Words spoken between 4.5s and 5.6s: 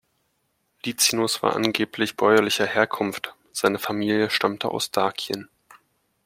aus Dakien.